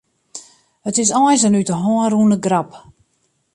[0.89, 2.69] It is eins in út 'e hân rûne grap.